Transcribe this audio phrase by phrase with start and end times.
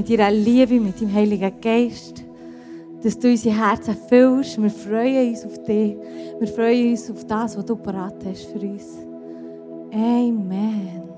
[0.00, 2.24] mit deiner Liebe, mit deinem Heiligen Geist,
[3.02, 4.60] dass du unsere Herzen füllst.
[4.60, 5.96] Wir freuen uns auf dich.
[6.38, 8.98] Wir freuen uns auf das, was du parat hast für uns.
[9.92, 11.09] Amen.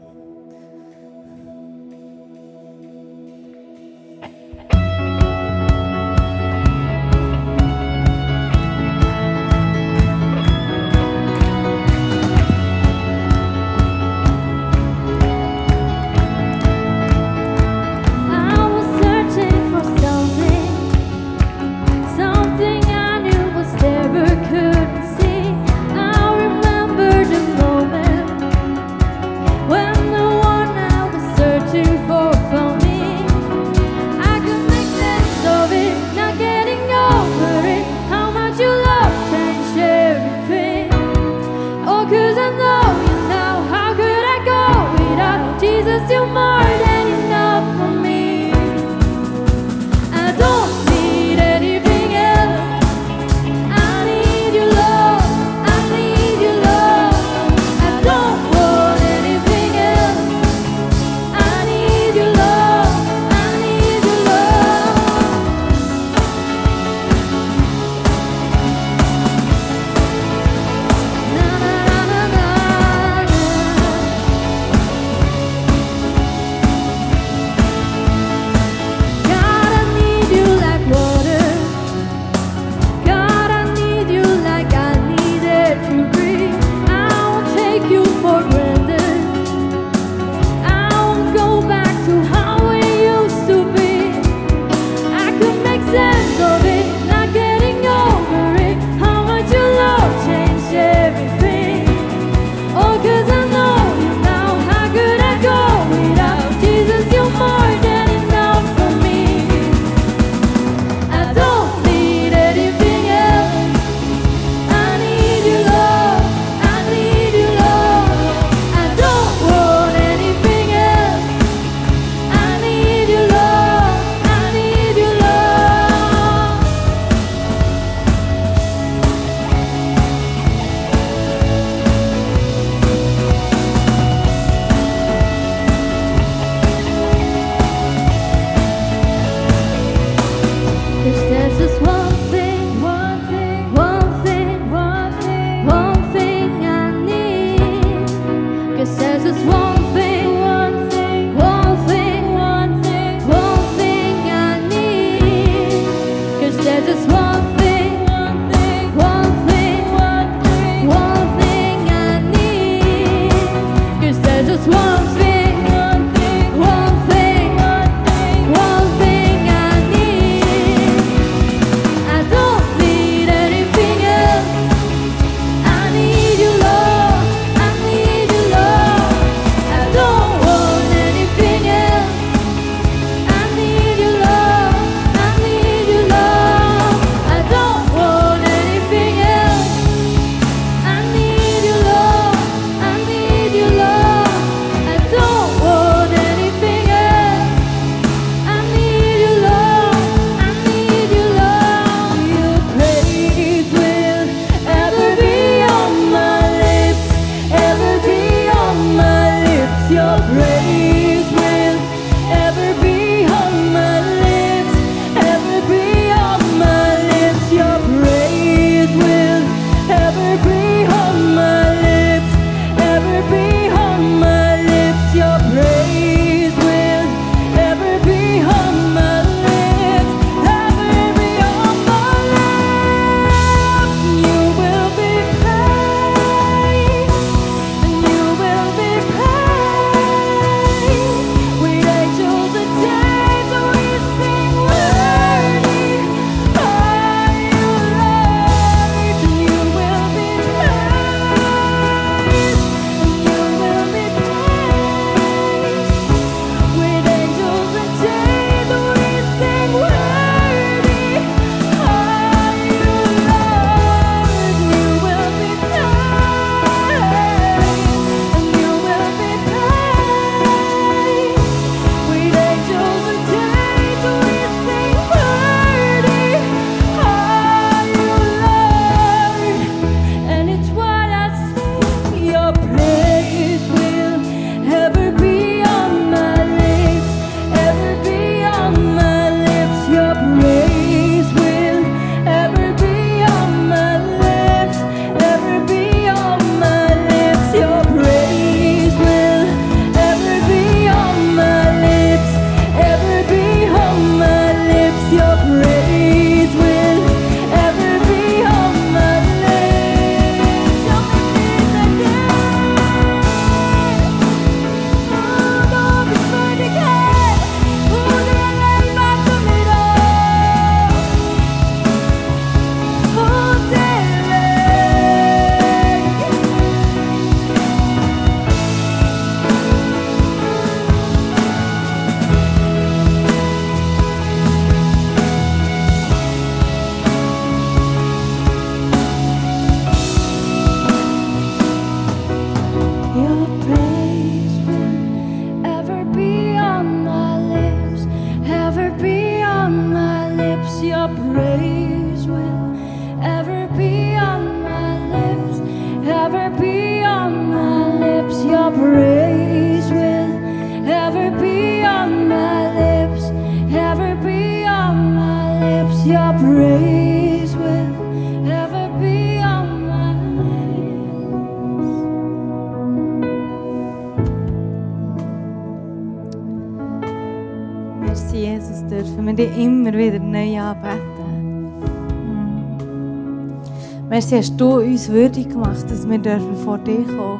[384.33, 387.39] Merci, hast du uns würdig gemacht, dass wir dürfen vor dir kommen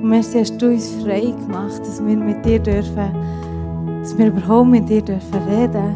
[0.00, 3.12] Und merci, hast du uns frei gemacht, dass wir mit dir dürfen,
[4.00, 5.94] dass wir überhaupt mit dir dürfen reden.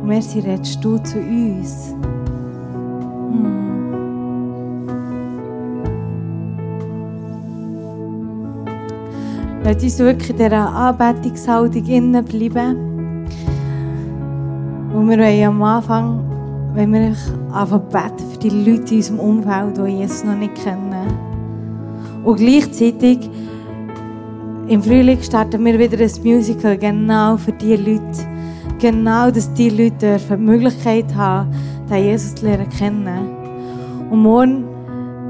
[0.00, 1.94] Und merci, redest du zu uns.
[3.30, 3.92] Mm.
[9.62, 12.85] Lass uns wirklich in dieser Anbetungshaltung innen bleiben.
[15.06, 16.24] Und wir wollen am Anfang,
[16.74, 17.14] wenn wir
[17.52, 21.06] anfangen beten für die Leute in unserem Umfeld, die Jesus noch nicht kennen.
[22.24, 23.30] Und gleichzeitig
[24.66, 28.02] im Frühling starten wir wieder ein Musical, genau für diese Leute.
[28.80, 31.52] Genau, dass die Leute die Möglichkeit haben,
[31.88, 33.28] den Jesus zu lernen kennen.
[34.10, 34.64] Und morgen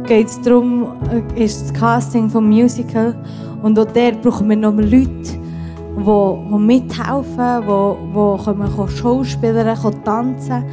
[0.06, 3.14] geht es darum, äh, ist das Casting vom Musical.
[3.62, 5.38] Und auch dort brauchen wir noch Leute,
[5.96, 10.64] die, die mithelfen, die, die können Schauspieler, können tanzen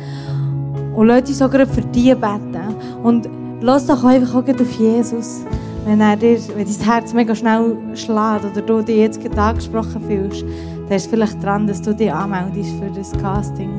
[0.95, 2.75] Und lasst uns auch für die beten.
[3.03, 3.29] Und
[3.61, 5.45] lass doch einfach auch auf Jesus.
[5.85, 10.01] Wenn, er dir, wenn dein Herz mega schnell schlägt oder du dich jetzt gerade angesprochen
[10.07, 10.45] fühlst,
[10.87, 13.69] dann ist vielleicht dran, dass du dich anmeldest für das Casting.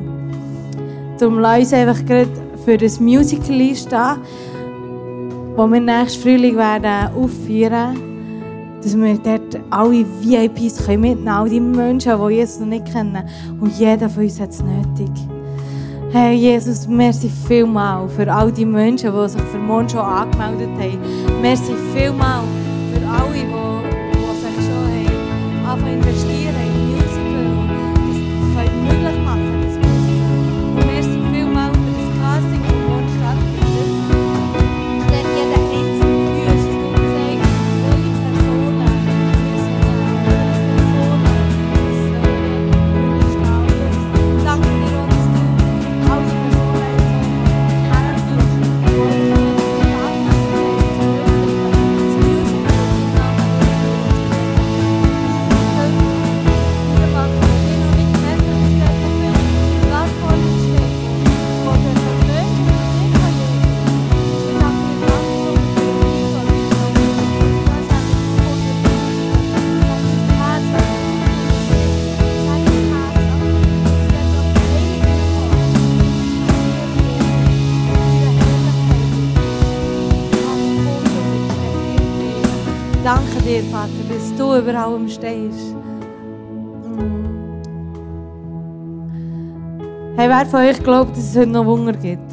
[1.17, 2.29] Darum lass uns einfach gerade
[2.63, 4.17] für das Musical einstehen,
[5.57, 8.14] das wir nächstes Frühling werden aufführen
[8.85, 12.85] dass wir dort alle VIPs können mitnehmen können, all die Menschen, die Jesus noch nicht
[12.85, 13.23] kennen.
[13.59, 15.09] Und jeder von uns hat es nötig.
[16.11, 20.99] Hey Jesus, merci vielmal für all die Menschen, die sich für morgen schon angemeldet haben.
[21.41, 22.43] Merci vielmal
[22.93, 23.43] für alle, die,
[24.13, 26.34] die sich schon haben, anfangen investieren
[84.75, 85.75] allem stehst.
[86.83, 87.25] Mm.
[90.17, 92.31] Hey, wer von euch glaubt, dass es heute noch Wunder gibt?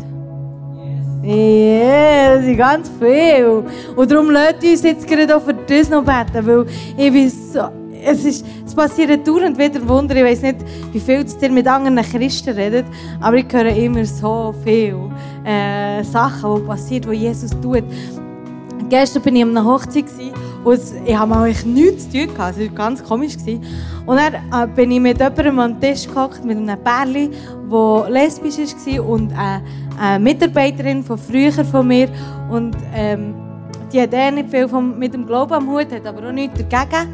[1.23, 3.65] Ja, das sind ganz viel.
[3.95, 7.69] Und darum lasst uns jetzt gerade auch für das noch beten, weil ich so,
[8.05, 10.17] es, ist, es passieren dauernd wieder Wunder.
[10.17, 10.57] Ich weiß nicht,
[10.93, 12.87] wie viel ihr mit anderen Christen redet,
[13.21, 14.97] aber ich höre immer so viel
[15.45, 17.85] äh, Sachen, die passieren, die Jesus tut.
[18.89, 20.33] Gestern war ich an einer Hochzeit gewesen
[20.65, 22.57] und ich mal eigentlich nichts zu tun gehabt.
[22.57, 23.37] Es war ganz komisch.
[23.37, 23.65] Gewesen.
[24.07, 27.31] Und dann äh, bin ich mit jemandem am Tisch gehockt, mit einem Pärchen,
[27.71, 29.63] das lesbisch war und eine,
[29.99, 32.09] eine Mitarbeiterin von früher von mir.
[32.51, 33.35] Und ähm,
[33.93, 36.59] die hat eh nicht viel vom, mit dem Glauben am Hut, hat aber auch nichts
[36.59, 37.09] dagegen.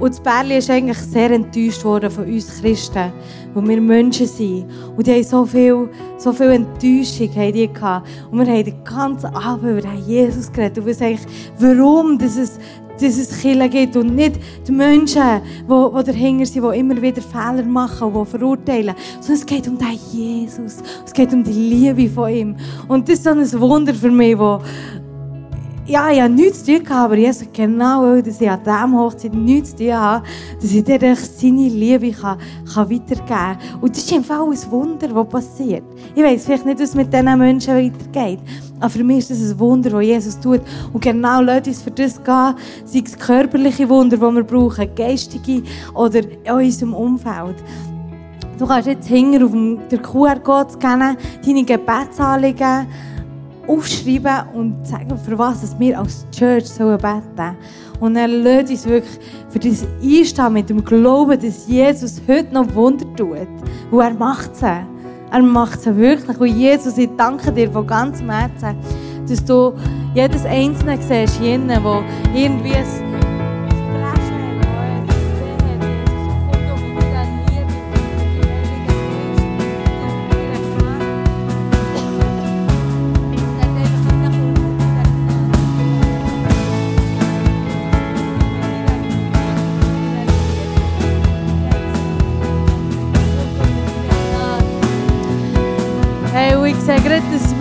[0.00, 3.12] Und das Pärchen ist eigentlich sehr enttäuscht worden von uns Christen,
[3.54, 4.66] wo wir Menschen sind.
[4.96, 8.08] Und die haben so viel, so viel Enttäuschung haben die gehabt.
[8.30, 10.78] Und wir haben den ganzen Abend über Jesus geredet.
[10.78, 11.20] Und wir sagen,
[11.58, 12.58] warum dass es,
[13.00, 15.22] dass es Kirche gibt und nicht die Menschen,
[15.68, 18.94] die, die dahinter sind, die immer wieder Fehler machen und die verurteilen.
[19.20, 20.76] Sondern es geht um den Jesus.
[21.04, 22.56] Es geht um die Liebe von ihm.
[22.88, 24.60] Und das ist so ein Wunder für mich, wo,
[25.86, 28.98] ja, ich habe nichts zu tun gehabt, aber Jesus genau will, dass ich an diesem
[28.98, 30.26] Hochzeit nichts zu tun habe,
[30.60, 32.38] dass ich dir seine Liebe kann,
[32.72, 33.58] kann weitergeben kann.
[33.82, 35.84] Und das ist einfach ein Wunder, das passiert.
[36.14, 38.40] Ich weiss vielleicht nicht, was mit diesen Menschen weitergeht.
[38.80, 40.62] Aber für mich ist das ein Wunder, das Jesus tut.
[40.92, 45.62] Und genau lasst uns für das gehen, sei es körperliche Wunder, die wir brauchen, geistige
[45.94, 47.56] oder in unserem Umfeld.
[48.58, 52.86] Du kannst jetzt hinten auf der QR-Code scannen, deine Gebetsanliegen
[53.66, 57.56] aufschreiben und sagen, für was wir als Church sollen beten
[58.00, 59.18] Und er lädt uns wirklich
[59.48, 63.48] für das Einstehen mit dem Glauben, dass Jesus heute noch Wunder tut.
[63.90, 64.62] Und er macht es.
[64.62, 66.38] Er macht es wirklich.
[66.38, 68.76] Und Jesus, ich danke dir von ganzem Herzen,
[69.28, 69.72] dass du
[70.14, 72.04] jedes Einzelne siehst, jenen, der
[72.34, 73.13] irgendwie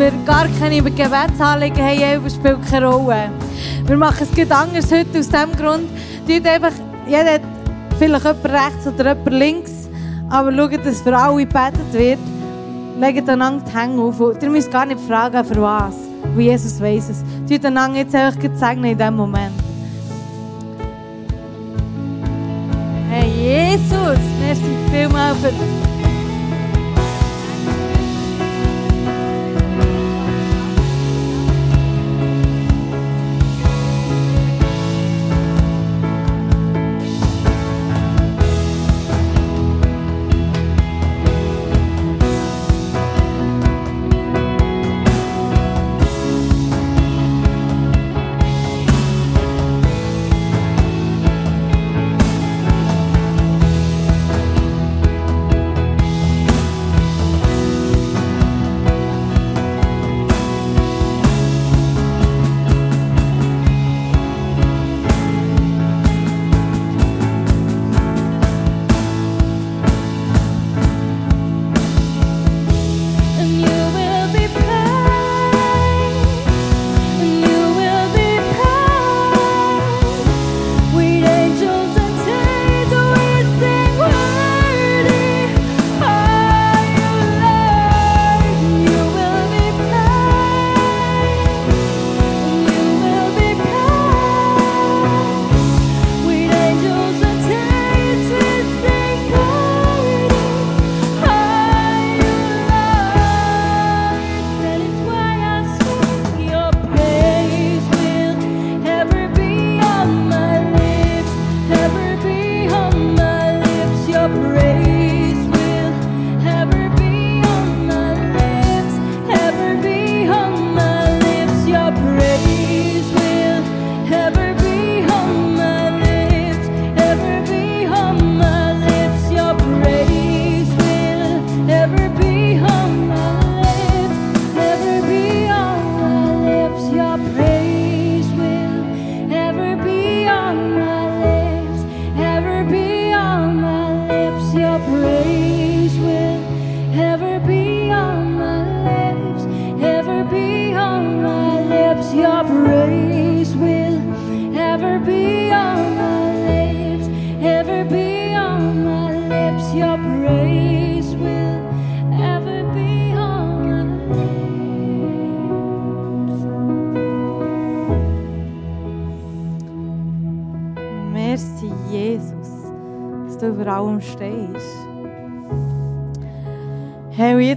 [0.03, 3.29] wir gar keine Gebetsanliegen haben, aber es spielt keine Rolle.
[3.85, 5.89] Wir machen es anders heute aus dem Grund.
[6.27, 6.73] Tut einfach,
[7.07, 7.41] jeder hat
[7.97, 9.71] vielleicht jemand rechts oder jemand links,
[10.29, 12.19] aber schaut, dass für alle gebetet wird.
[12.99, 14.19] Legt einander die Hände auf.
[14.41, 15.95] Ihr müsst gar nicht fragen, für was.
[16.35, 17.23] Weil Jesus weiß es.
[17.49, 19.53] Tut einander jetzt einfach segnen in diesem Moment.
[23.09, 25.92] Hey, Jesus, merci vielmals für...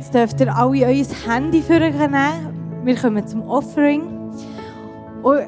[0.07, 2.85] jetzt dürft ihr alle euer Handy vornehmen.
[2.85, 4.03] Wir kommen zum Offering.
[5.23, 5.41] Und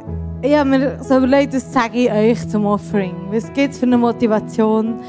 [0.42, 3.14] ich habe mir so überlegt, das sage ich euch zum Offering.
[3.30, 5.00] Was gibt es für eine Motivation,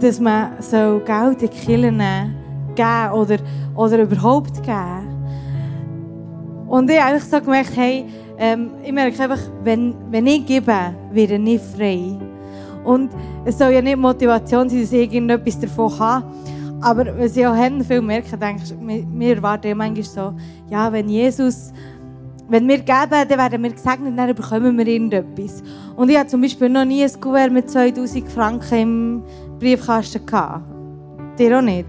[0.00, 2.34] dass man so Geld in die Kirche nehmen,
[2.74, 3.36] geben oder,
[3.74, 5.08] oder überhaupt geben?
[6.68, 8.04] Und ich habe einfach so gemerkt, hey,
[8.38, 12.16] ähm, ich merke einfach, wenn, wenn ich gebe, werde ich frei.
[12.84, 13.10] Und
[13.44, 16.24] es soll ja nicht Motivation sein, dass ich irgendetwas davon habe.
[16.80, 18.74] Aber was ich auch viel merke, denke ich,
[19.18, 20.34] wir, erwarten ja manchmal so,
[20.70, 21.72] ja, wenn Jesus,
[22.48, 25.62] wenn wir geben, dann werden wir gesegnet, dann bekommen wir irgendetwas.
[25.96, 29.22] Und ich hatte zum Beispiel noch nie ein Kuvert mit 2000 Franken im
[29.58, 30.64] Briefkasten gehabt.
[31.38, 31.88] Dir auch nicht?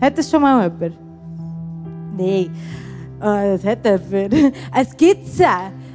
[0.00, 0.98] Hat das schon mal jemand?
[2.16, 2.50] Nein.
[3.20, 4.34] Äh, das hat jemand.
[4.78, 5.40] Es gibt es.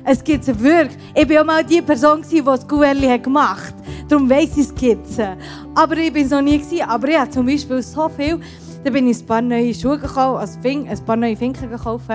[0.03, 0.98] Es gibt es wirklich.
[1.13, 4.12] Ich war auch mal die Person, die das Kuvert gemacht hat.
[4.12, 5.20] Darum weiss ich, es gibt es.
[5.75, 6.58] Aber ich war es noch nie.
[6.58, 6.81] Gewesen.
[6.81, 8.39] Aber ich habe zum Beispiel so viel.
[8.84, 12.05] Da bin ich ein paar neue Schuhe gekauft, also ein paar neue Finken gekauft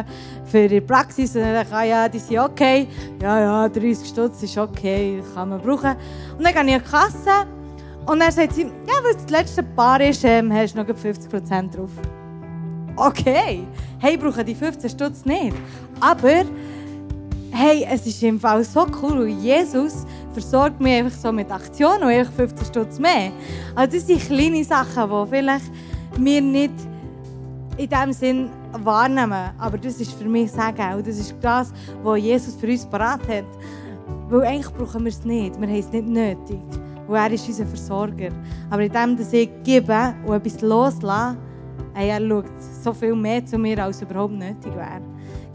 [0.47, 1.37] für die Praxis.
[1.37, 2.89] Und dann dachte ich, ah ja, die sind okay.
[3.23, 5.95] Ja, ja, 30 Stutz ist okay, kann man brauchen.
[6.37, 7.47] Und dann gehe ich an die Kasse
[8.07, 10.87] und dann sagt sie, ja, weil es das letzte Paar ist, ähm, hast du noch
[10.89, 11.91] 50% drauf.
[12.97, 13.63] okay,
[13.99, 15.57] hey, brauchen die 15 Stutz nicht.
[16.01, 16.45] Aber,
[17.53, 22.03] hey, es ist im Fall so cool, und Jesus versorgt mich einfach so mit Aktionen
[22.03, 23.33] und einfach 15 Stutz mehr.
[23.75, 25.71] Also das sind kleine Sachen, die vielleicht
[26.19, 26.73] wir nicht
[27.77, 29.51] in dem Sinn wahrnehmen.
[29.59, 30.95] Aber das ist für mich Sagen.
[30.97, 31.73] Und das ist das,
[32.03, 33.45] was Jesus für uns parat hat.
[34.29, 35.61] Weil eigentlich brauchen wir es nicht.
[35.61, 36.61] Wir haben es nicht nötig.
[37.07, 38.31] Weil er ist unser Versorger.
[38.71, 41.37] Aber in dem, dass ich gebe und etwas loslasse,
[41.95, 42.45] er schaut
[42.83, 45.01] so viel mehr zu mir, als überhaupt nötig wäre.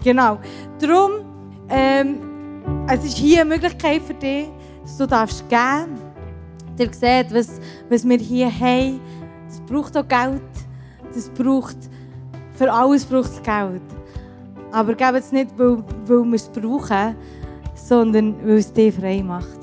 [0.03, 0.39] Genau.
[0.79, 1.11] Darum,
[1.71, 2.17] ähm,
[2.87, 4.47] es ist hier eine Möglichkeit für dich,
[4.83, 6.11] dass du darfst geben
[6.81, 7.59] Ihr seht, was,
[7.89, 8.99] was wir hier haben.
[9.47, 10.41] Das braucht auch Geld.
[11.13, 11.77] Das braucht,
[12.53, 13.81] für alles braucht es Geld.
[14.71, 17.15] Aber gebt es nicht, weil, weil wir es brauchen,
[17.75, 19.60] sondern weil es dich frei macht.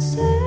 [0.00, 0.37] say.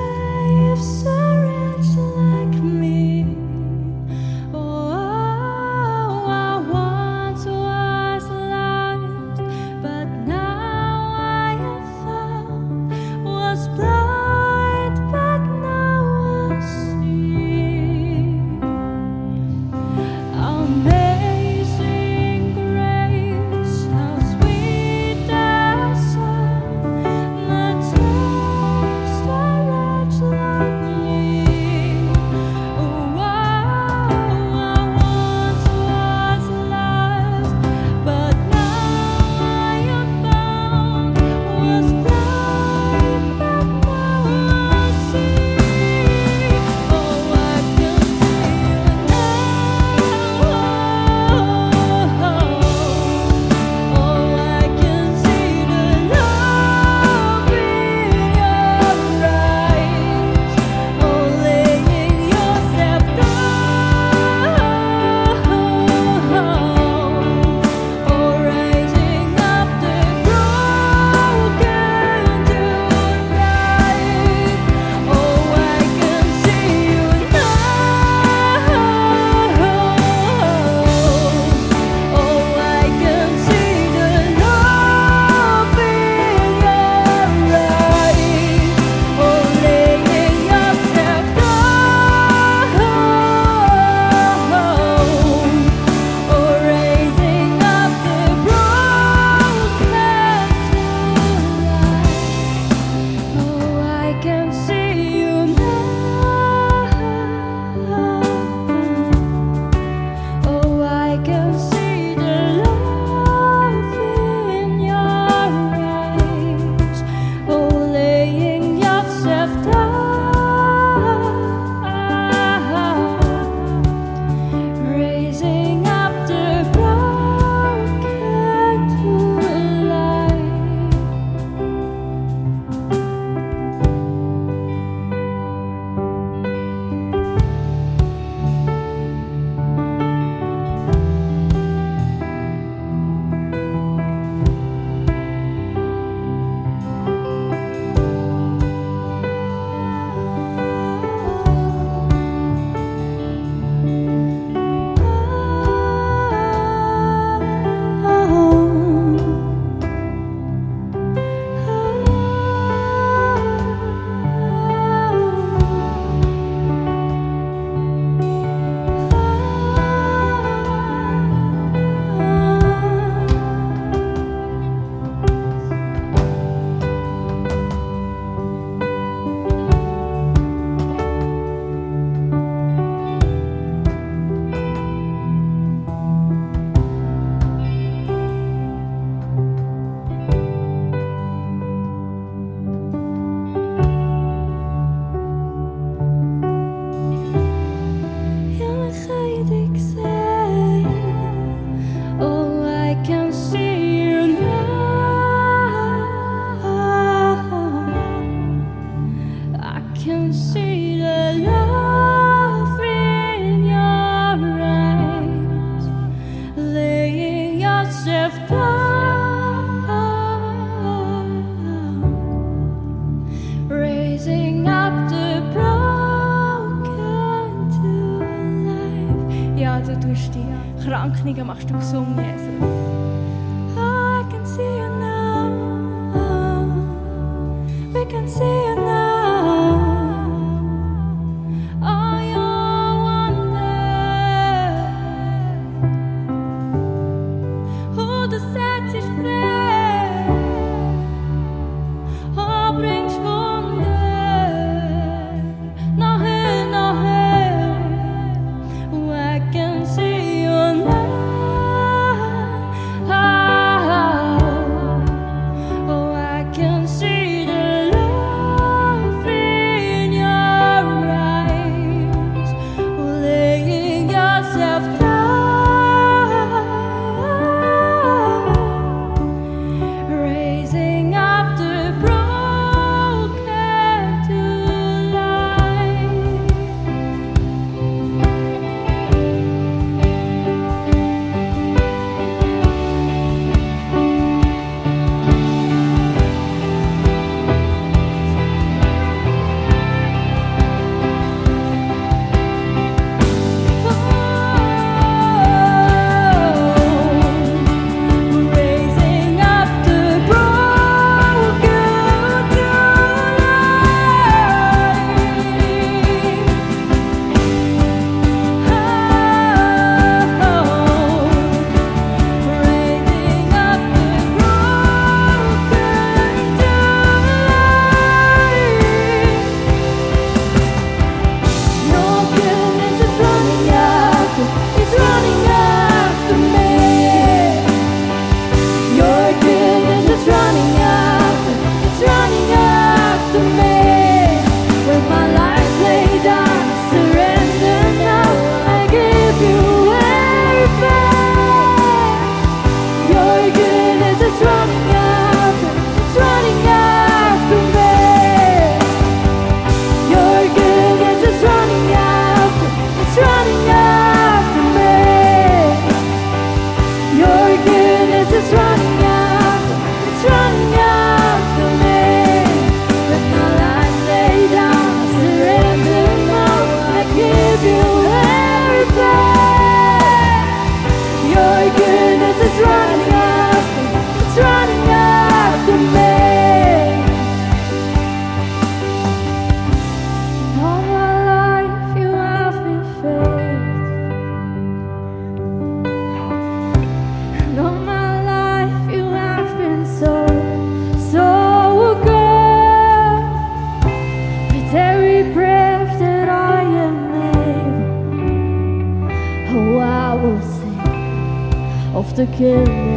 [412.34, 412.91] again.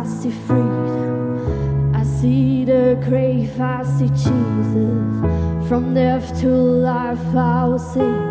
[0.00, 1.94] I see freedom.
[1.94, 5.68] I see the grave, I see Jesus.
[5.68, 8.29] From death to life, I will sing.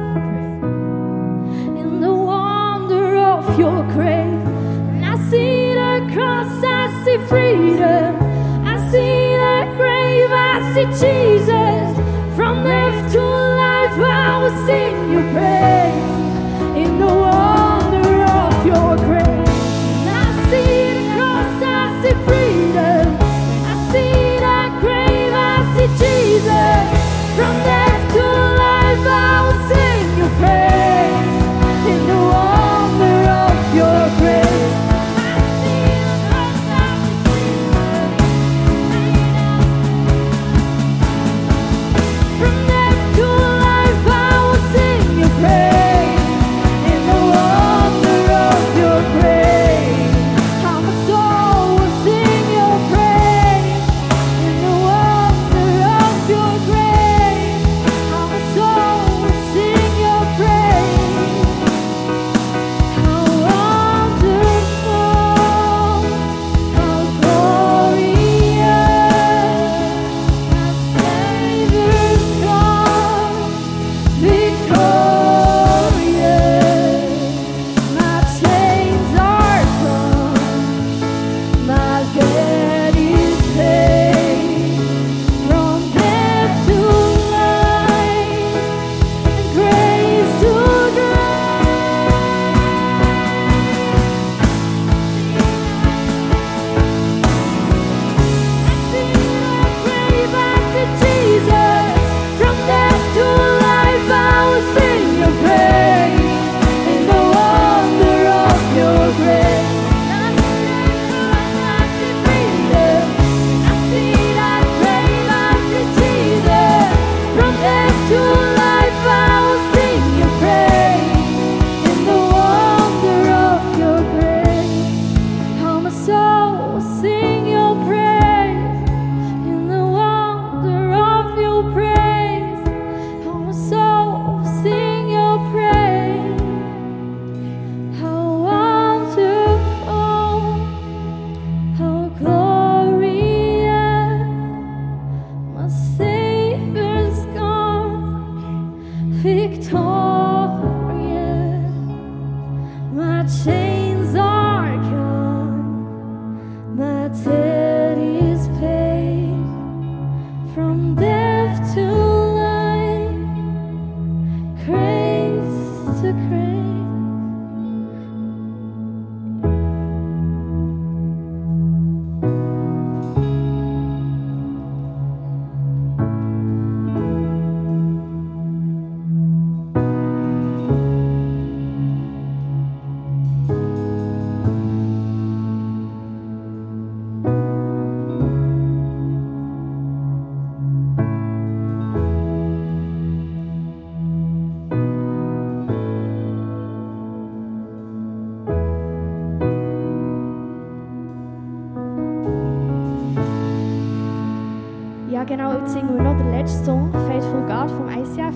[206.49, 208.35] Song Faithful God vom ICF.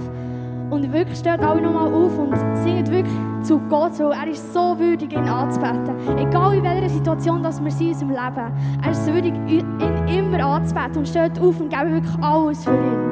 [0.69, 4.77] Und wirklich steht alle nochmal auf und singt wirklich zu Gott, weil er ist so
[4.79, 6.17] würdig, ihn anzubeten.
[6.17, 8.51] Egal in welcher Situation dass wir sind in unserem Leben,
[8.83, 12.71] er ist so würdig, ihn immer anzubeten und steht auf und geben wirklich alles für
[12.71, 13.02] ihn.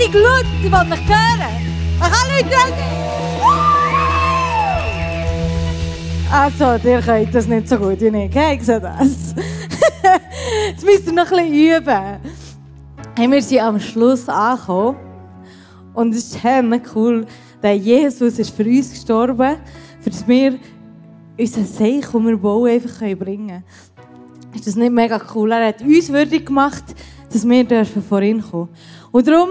[0.00, 1.52] Richtig laut, ich will mich hören.
[1.94, 2.56] Ich kann Leute
[6.32, 9.34] Also, ihr könnt das nicht so gut wie ich, ich sehe das.
[10.68, 12.20] Jetzt müsst ihr noch ein bisschen üben.
[13.16, 14.96] Hey, wir sind am Schluss angekommen.
[15.92, 17.26] Und es ist ziemlich cool,
[17.60, 19.56] dass Jesus ist für uns gestorben
[20.00, 20.58] für dass wir
[21.38, 23.64] unseren Seich, den wir bauen, einfach bringen können.
[24.54, 25.52] Ist das nicht mega cool?
[25.52, 26.84] Er hat uns würdig gemacht,
[27.30, 28.68] dass wir dürfen vor ihn kommen.
[29.12, 29.48] Und darum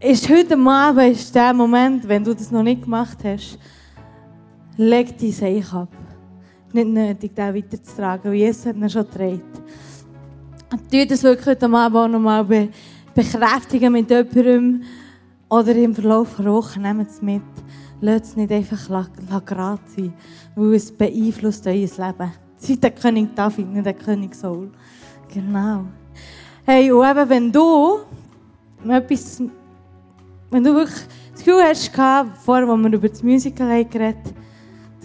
[0.00, 3.58] ist heute Abend ist der Moment, wenn du das noch nicht gemacht hast,
[4.76, 5.88] leg dein Seich ab.
[6.72, 9.06] Nicht nötig, den weiterzutragen, weil Jesus hat ihn schon.
[10.72, 12.68] Und tu das wirklich heute Abend auch nochmal be
[13.14, 14.82] bekräftigen mit jemandem
[15.48, 17.42] oder im Verlauf der Woche, nehmt es mit.
[18.02, 19.06] Lasst es nicht einfach
[19.46, 20.12] gerade sein,
[20.54, 22.32] weil es beeinflusst euer Leben.
[22.56, 24.70] Seid der König David, nicht der König Saul.
[25.32, 25.86] Genau.
[26.66, 28.00] Hey, und eben, wenn du
[28.86, 29.40] etwas,
[30.50, 31.00] wenn du wirklich
[31.32, 31.90] das Gefühl hast,
[32.44, 34.34] vorher, als wir über das Musical geredet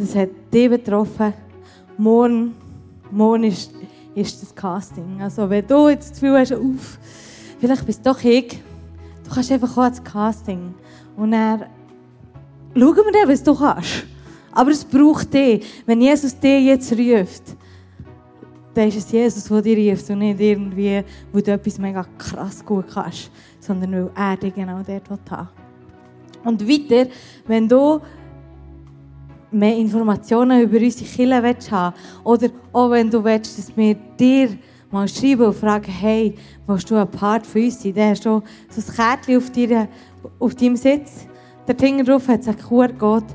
[0.01, 1.33] das hat dich betroffen,
[1.97, 2.55] morgen,
[3.11, 3.71] morgen ist,
[4.15, 5.21] ist das Casting.
[5.21, 6.97] Also, wenn du jetzt das Gefühl hast, uff,
[7.59, 8.59] vielleicht bist du doch ich,
[9.23, 10.73] du kannst einfach auch ins Casting.
[11.15, 11.65] Und dann
[12.73, 14.05] schauen wir dann, was du kannst.
[14.53, 15.83] Aber es braucht dich.
[15.85, 17.55] Wenn Jesus dich jetzt ruft,
[18.73, 22.63] dann ist es Jesus, der dich ruft und nicht irgendwie, wo du etwas mega krass
[22.65, 25.49] gut kannst, sondern weil er dich genau dort haben
[26.43, 27.09] Und weiter,
[27.47, 27.99] wenn du
[29.51, 31.71] mehr Informationen über unsere Kirche willst
[32.23, 34.57] oder auch wenn du willst, dass wir dir
[34.89, 36.35] mal schreiben und fragen, hey,
[36.67, 37.93] willst du ein Part von uns sein?
[37.93, 39.87] Dann hast du so ein Kärtchen auf, deiner,
[40.39, 41.27] auf deinem Sitz
[41.67, 43.27] der Finger drauf hat es einen QR-Code.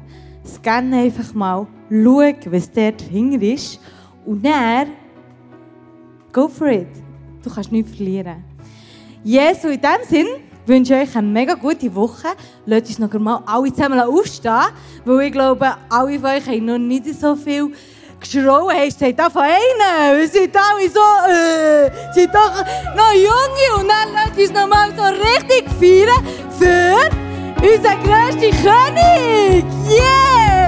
[0.45, 3.81] Scanne einfach mal, schau, was dort dahinter ist.
[4.25, 4.89] Und dann,
[6.37, 6.89] go for it.
[7.43, 8.45] Du kannst nichts verlieren.
[9.25, 10.27] Jesus, in diesem Sinn
[10.67, 12.29] wünsche ich euch eine mega gute Woche.
[12.67, 14.67] Lasst uns noch mal alle zusammen aufstehen,
[15.07, 17.73] weil ich glaube, alle von euch haben noch nicht so viel
[18.21, 18.75] geschrauen.
[18.75, 20.19] Hey, steht da von einem.
[20.19, 22.55] Wir sind alle so, äh, sind doch
[22.95, 26.23] noch junge und dann lasst uns noch mal so richtig feiern
[26.59, 27.09] für
[27.63, 29.65] unser größter König!
[29.89, 30.66] Yeah!